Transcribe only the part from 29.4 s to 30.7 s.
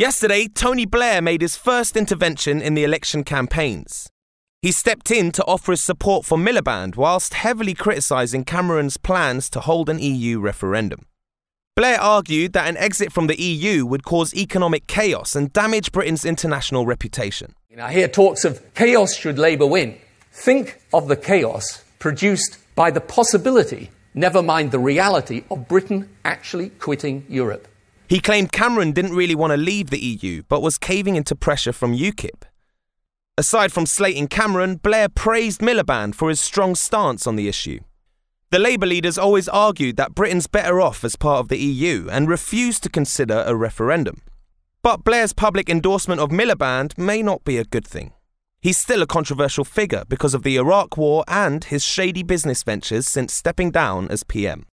to leave the EU, but